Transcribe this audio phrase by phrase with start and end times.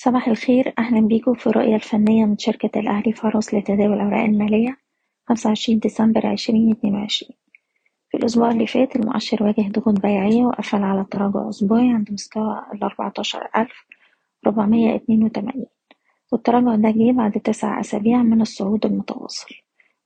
[0.00, 0.74] صباح الخير.
[0.78, 4.76] أهلا بيكم في الرؤية الفنية من شركة الأهلي فاروس لتداول الأوراق المالية
[5.28, 7.36] خمسة وعشرين ديسمبر عشرين اتنين وعشرين.
[8.10, 12.62] في الأسبوع اللي فات المؤشر واجه ضغوط بيعية وقفل على تراجع أسبوعي عند مستوى
[14.94, 15.66] اتنين وتمانين.
[16.32, 19.54] والتراجع ده جه بعد تسع أسابيع من الصعود المتواصل.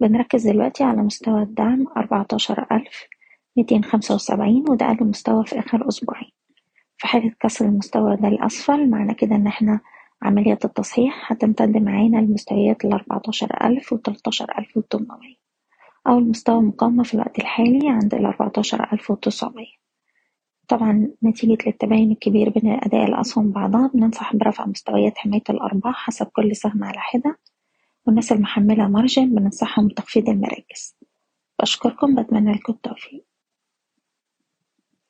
[0.00, 3.04] بنركز دلوقتي على مستوى الدعم أربعتاشر ألف
[3.56, 6.37] ميتين خمسة وسبعين وده أقل مستوى في آخر أسبوعين.
[6.98, 9.80] في حالة كسر المستوى ده لأسفل معنى كده إن إحنا
[10.22, 15.36] عملية التصحيح هتمتد معانا لمستويات الأربعتاشر ألف وتلاتاشر ألف وتمنمية
[16.08, 19.78] المستوى المقاومة في الوقت الحالي عند الأربعتاشر ألف وتسعمية.
[20.68, 26.56] طبعا نتيجة للتباين الكبير بين أداء الأسهم بعضها بننصح برفع مستويات حماية الأرباح حسب كل
[26.56, 27.38] سهم على حدة
[28.06, 30.96] والناس المحملة مارجن بننصحهم بتخفيض المراكز.
[31.62, 33.24] بشكركم بتمنى لكم التوفيق.